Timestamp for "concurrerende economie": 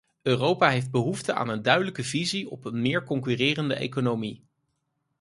3.03-4.43